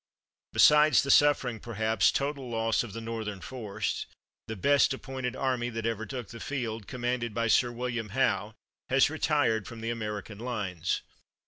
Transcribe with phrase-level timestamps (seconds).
[0.51, 4.07] Besides the sufferings, perhaps total loss of the Northern force,
[4.47, 8.55] the best appointed army that ever took the field, commanded by Sir Will iam Howe,
[8.89, 11.03] has retired from the American lines.